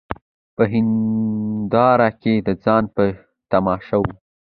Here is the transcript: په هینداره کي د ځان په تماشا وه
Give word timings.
په 0.55 0.63
هینداره 0.73 2.09
کي 2.21 2.33
د 2.47 2.49
ځان 2.63 2.83
په 2.95 3.03
تماشا 3.51 3.97
وه 4.01 4.13